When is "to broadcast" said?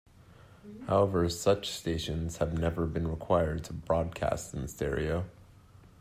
3.65-4.51